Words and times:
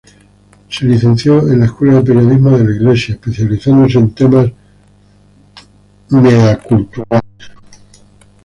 Se 0.67 0.83
licenció 0.85 1.47
en 1.47 1.59
la 1.59 1.65
Escuela 1.65 1.97
de 1.97 2.01
Periodismo 2.01 2.57
de 2.57 2.63
la 2.63 2.71
Iglesia, 2.73 3.13
especializándose 3.13 3.99
en 3.99 4.15
temas 4.15 4.51
culturales. 6.67 7.51